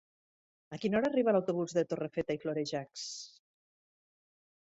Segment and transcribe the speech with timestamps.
[0.77, 3.05] A quina hora arriba l'autobús de Torrefeta i Florejacs?